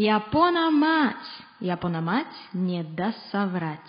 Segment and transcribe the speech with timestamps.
[0.00, 1.16] Япона-мать!
[1.58, 3.80] Япона-мать не даст соврать.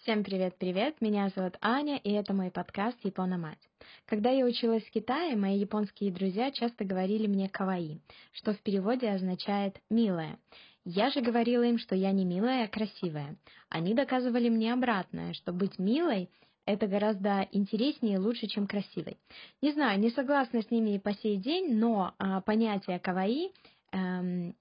[0.00, 3.58] Всем привет-привет, меня зовут Аня, и это мой подкаст «Япона-мать».
[4.06, 8.00] Когда я училась в Китае, мои японские друзья часто говорили мне «каваи»,
[8.32, 10.38] что в переводе означает «милая».
[10.86, 13.36] Я же говорила им, что я не милая, а красивая.
[13.68, 16.30] Они доказывали мне обратное, что быть милой
[16.64, 19.18] это гораздо интереснее и лучше, чем красивой.
[19.60, 23.52] Не знаю, не согласна с ними и по сей день, но а, понятие каваи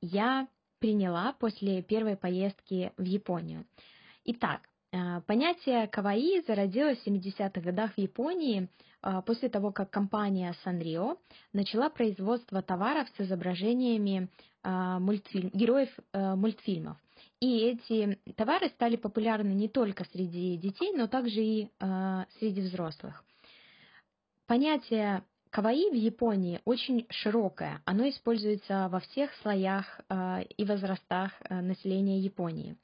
[0.01, 0.47] я
[0.79, 3.65] приняла после первой поездки в Японию.
[4.25, 4.61] Итак,
[4.91, 8.69] э, понятие каваи зародилось в 70-х годах в Японии
[9.01, 11.17] э, после того, как компания Sanrio
[11.53, 14.29] начала производство товаров с изображениями
[14.63, 16.97] э, мультфильм, героев мультфильмов.
[17.39, 21.69] И эти товары стали популярны не только среди детей, но также и
[22.39, 23.23] среди взрослых.
[24.47, 25.23] Понятие
[25.55, 32.19] Каваи в Японии очень широкое, оно используется во всех слоях э, и возрастах э, населения
[32.19, 32.75] Японии.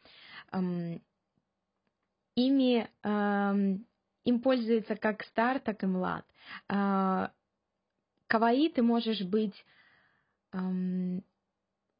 [0.53, 1.01] Эм,
[2.35, 3.85] ими эм,
[4.23, 6.25] им пользуется как стар, так и млад.
[6.69, 7.27] Э,
[8.27, 9.65] каваи ты можешь быть
[10.53, 11.25] эм,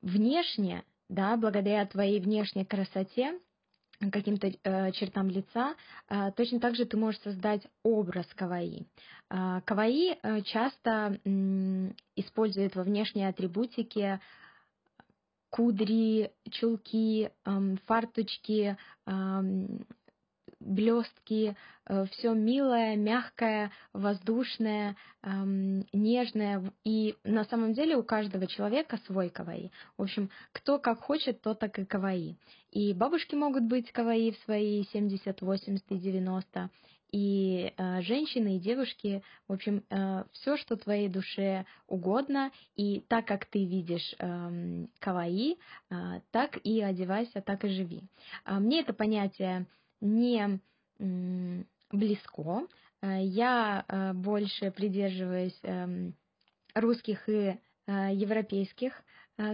[0.02, 3.38] внешне, да, благодаря твоей внешней красоте,
[4.10, 5.76] каким-то э, чертам лица,
[6.10, 8.88] э, точно так же ты можешь создать образ каваи.
[9.30, 14.20] Э, каваи э, часто э, используют во внешней атрибутике
[15.50, 19.42] кудри, чулки, э, фарточки, э,
[20.62, 26.72] блестки, э, все милое, мягкое, воздушное, эм, нежное.
[26.84, 29.72] И на самом деле у каждого человека свой каваи.
[29.98, 32.38] В общем, кто как хочет, то так и каваи.
[32.72, 36.70] И бабушки могут быть каваи в свои 70, 80 и 90
[37.12, 43.28] и э, женщины, и девушки, в общем, э, все, что твоей душе угодно, и так
[43.28, 45.58] как ты видишь э, каваи,
[45.90, 45.96] э,
[46.32, 48.04] так и одевайся, так и живи.
[48.46, 49.68] Э, мне это понятие
[50.02, 50.60] не
[51.92, 52.68] близко.
[53.02, 56.16] Э, я э, больше придерживаюсь эм,
[56.76, 57.58] русских и
[57.88, 58.94] э, европейских,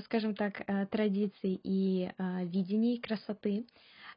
[0.03, 3.65] скажем так, традиций и видений красоты.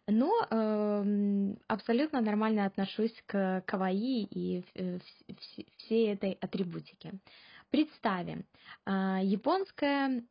[0.09, 4.65] Но эм, абсолютно нормально отношусь к каваи и
[5.77, 7.13] всей этой атрибутике.
[7.71, 8.45] Представим,
[8.87, 10.25] японская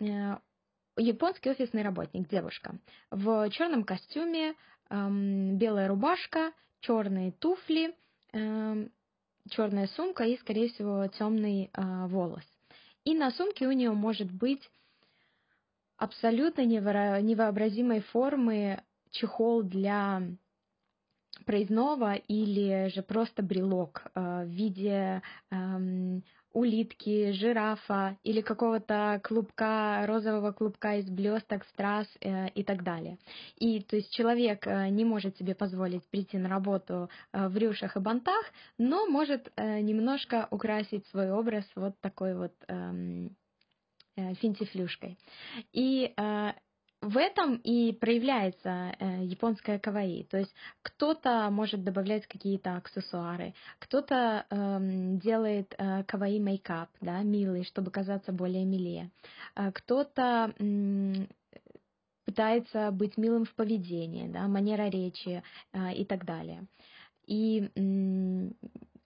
[0.98, 2.78] японский офисный работник, девушка,
[3.12, 4.56] в черном костюме,
[4.90, 6.52] белая рубашка,
[6.82, 7.96] черные туфли,
[8.34, 8.92] эм,
[9.50, 12.44] черная сумка и, скорее всего, темный э, волос.
[13.06, 14.70] И на сумке у нее может быть
[15.98, 20.22] абсолютно невообразимой формы чехол для
[21.50, 26.22] проездного или же просто брелок э, в виде э,
[26.54, 33.18] улитки, жирафа или какого-то клубка, розового клубка из блесток, страз э, и так далее.
[33.58, 37.98] И то есть человек э, не может себе позволить прийти на работу э, в рюшах
[37.98, 38.46] и бантах,
[38.78, 43.36] но может э, немножко украсить свой образ вот такой вот эм,
[44.18, 45.18] э, финтифлюшкой.
[45.74, 46.52] И э,
[47.02, 50.24] в этом и проявляется э, японская каваи.
[50.30, 54.80] То есть кто-то может добавлять какие-то аксессуары, кто-то э,
[55.24, 59.12] делает э, каваи мейкап, да, милый, чтобы казаться более милее,
[59.56, 61.14] э, кто-то э,
[62.26, 66.68] пытается быть милым в поведении, да, манера речи э, и так далее.
[67.26, 68.50] И э,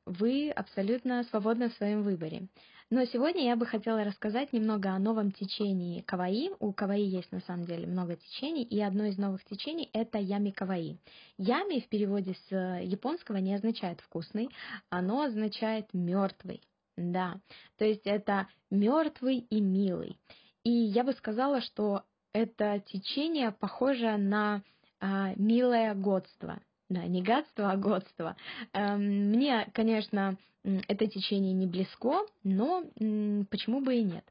[0.06, 2.48] вы абсолютно свободны в своем выборе.
[2.94, 6.52] Но сегодня я бы хотела рассказать немного о новом течении каваи.
[6.60, 10.52] У каваи есть на самом деле много течений, и одно из новых течений это ями
[10.52, 11.00] каваи.
[11.40, 12.52] Ями в переводе с
[12.84, 14.52] японского не означает вкусный,
[14.92, 16.62] оно означает мертвый.
[16.96, 17.42] Да,
[17.80, 20.20] то есть это мертвый и милый.
[20.64, 24.62] И я бы сказала, что это течение похоже на
[25.00, 26.62] а, милое годство.
[26.94, 28.36] Да, не гадство, а годство.
[28.74, 32.84] Эм, мне, конечно, это течение не близко, но
[33.50, 34.24] почему бы и нет?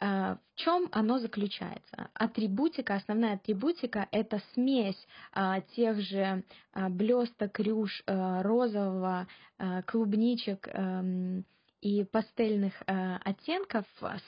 [0.00, 2.10] Э, в чем оно заключается?
[2.14, 9.26] Атрибутика, основная атрибутика– это смесь а, тех же а, блесток, рюш, э, розового,
[9.58, 11.44] э, клубничек эм,
[11.80, 13.84] и пастельных оттенков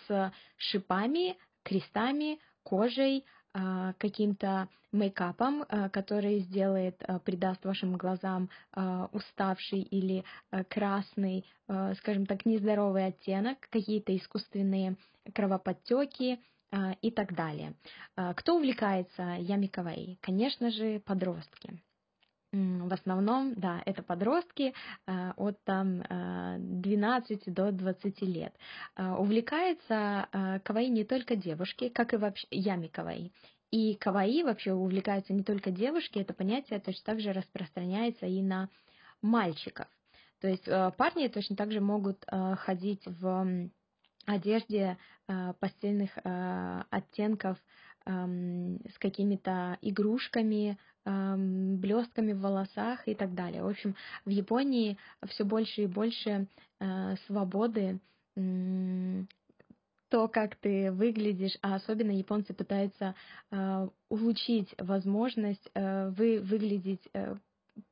[0.09, 3.25] с шипами, крестами, кожей,
[3.99, 8.49] каким-то мейкапом, а, который сделает, а, придаст вашим глазам
[9.12, 10.25] уставший или
[10.69, 11.44] красный,
[11.99, 14.97] скажем так, нездоровый оттенок, какие-то искусственные
[15.35, 16.38] кровоподтеки
[17.00, 17.75] и так далее.
[18.37, 20.19] Кто увлекается ямикавей?
[20.20, 21.79] Конечно же, подростки.
[22.56, 24.73] В основном, да, это подростки
[25.06, 26.03] э, от там
[26.58, 28.55] 12 э, до 20 лет.
[28.97, 30.29] Э, увлекается
[30.64, 33.31] каваи не только девушки, как и вообще ями каваи.
[33.70, 38.70] И каваи вообще увлекаются не только девушки, это понятие точно так же распространяется и на
[39.20, 39.88] мальчиков.
[40.41, 40.64] То есть
[40.97, 42.25] парни точно так же могут
[42.59, 43.69] ходить в
[44.25, 44.97] одежде
[45.61, 46.17] постельных
[46.91, 47.59] оттенков
[48.06, 53.62] эм, с какими-то игрушками, блестками в волосах и так далее.
[53.62, 53.94] В общем,
[54.25, 54.99] в Японии
[55.29, 56.47] все больше и больше
[56.81, 58.00] э, свободы
[60.08, 63.14] то, как ты выглядишь, а особенно японцы пытаются
[63.50, 67.35] э, улучшить возможность э, вы выглядеть э,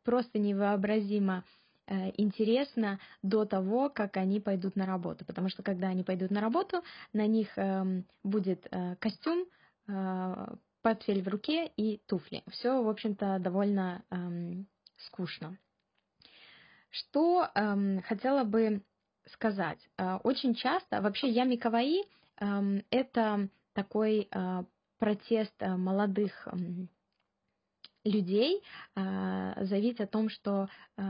[0.05, 1.45] просто невообразимо
[1.87, 5.25] э, интересно до того, как они пойдут на работу.
[5.25, 6.83] Потому что когда они пойдут на работу,
[7.13, 9.47] на них эм, будет э, костюм,
[9.87, 10.47] Э,
[10.85, 12.45] портфель в руке и туфли.
[12.51, 14.67] Все, в общем-то, довольно эм,
[14.99, 15.57] скучно.
[16.91, 18.83] Что эм, хотела бы
[19.33, 19.79] сказать?
[19.97, 22.03] Э, очень часто, вообще ями каваи
[22.39, 24.65] эм, это такой э,
[24.99, 26.57] протест э, молодых э,
[28.05, 28.63] людей,
[28.95, 31.03] э, заявить о том, что э,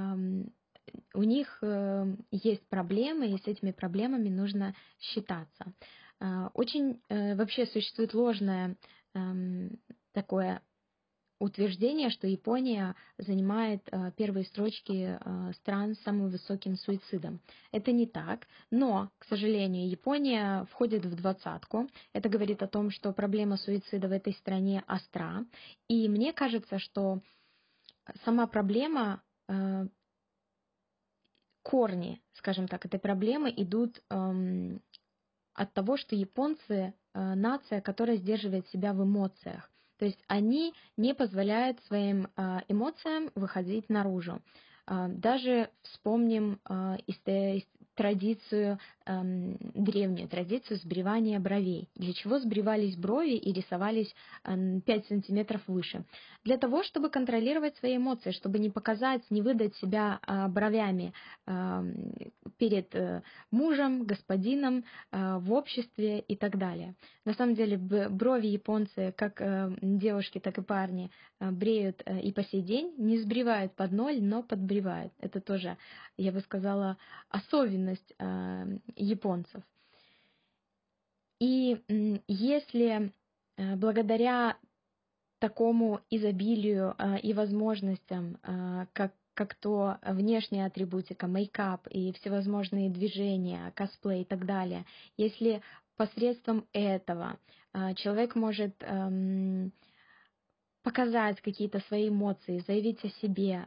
[1.15, 5.73] у них э, есть проблемы, и с этими проблемами нужно считаться.
[6.21, 8.77] Э, очень э, вообще существует ложное
[10.13, 10.63] такое
[11.41, 15.19] утверждение, что Япония занимает первые строчки
[15.57, 17.41] стран с самым высоким суицидом.
[17.73, 21.89] Это не так, но, к сожалению, Япония входит в двадцатку.
[22.13, 25.45] Это говорит о том, что проблема суицида в этой стране остра.
[25.89, 27.21] И мне кажется, что
[28.25, 29.23] сама проблема
[31.63, 34.83] корни, скажем так, этой проблемы идут эм,
[35.55, 39.71] от того, что японцы э, нация, которая сдерживает себя в эмоциях.
[39.99, 44.43] То есть они не позволяют своим э, эмоциям выходить наружу.
[44.87, 46.97] Э, даже вспомним э,
[47.95, 51.89] традицию, эм, древнюю традицию сбривания бровей.
[51.95, 54.15] Для чего сбривались брови и рисовались
[54.45, 56.05] эм, 5 сантиметров выше?
[56.45, 61.15] Для того, чтобы контролировать свои эмоции, чтобы не показать, не выдать себя э, бровями
[61.47, 61.83] э,
[62.59, 66.95] перед э, мужем, господином, э, в обществе и так далее.
[67.25, 71.11] На самом деле брови японцы, как э, девушки, так и парни,
[71.41, 75.13] э, бреют э, и по сей день, не сбривают под ноль, но подбривают.
[75.21, 75.79] Это тоже,
[76.19, 76.99] я бы сказала,
[77.31, 79.63] особенность особенность э, японцев.
[81.41, 81.83] И
[82.27, 83.13] если
[83.57, 84.57] э, благодаря
[85.39, 88.39] такому изобилию э, и возможностям,
[88.93, 94.85] как как то внешняя атрибутика, мейкап и всевозможные движения, косплей и так далее,
[95.17, 95.61] если
[95.97, 97.41] посредством этого
[97.97, 99.73] человек может эм,
[100.85, 103.67] показать какие-то свои эмоции, заявить о себе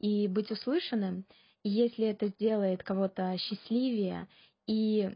[0.00, 1.24] и быть услышанным,
[1.68, 4.28] если это сделает кого-то счастливее
[4.66, 5.10] и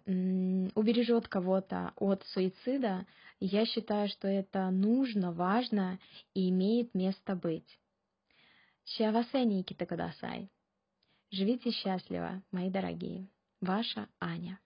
[0.74, 3.06] убережет кого-то от суицида,
[3.40, 5.98] я считаю, что это нужно, важно
[6.34, 7.78] и имеет место быть.
[8.84, 10.50] Чавасени китакудасай.
[11.30, 13.28] Живите счастливо, мои дорогие.
[13.60, 14.58] Ваша Аня.